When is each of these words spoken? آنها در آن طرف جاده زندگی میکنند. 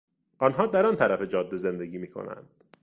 آنها 0.37 0.67
در 0.67 0.85
آن 0.85 0.95
طرف 0.95 1.21
جاده 1.21 1.57
زندگی 1.57 1.97
میکنند. 1.97 2.53